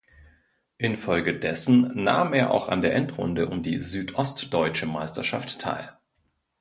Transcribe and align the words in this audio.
Infolgedessen 0.79 2.03
nahm 2.03 2.33
er 2.33 2.49
auch 2.49 2.69
an 2.69 2.81
der 2.81 2.95
Endrunde 2.95 3.47
um 3.47 3.61
die 3.61 3.79
Südostdeutsche 3.79 4.87
Meisterschaft 4.87 5.59
teil. 5.61 5.95